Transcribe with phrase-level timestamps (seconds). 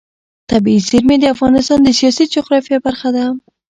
[0.49, 3.25] طبیعي زیرمې د افغانستان د سیاسي جغرافیه برخه ده.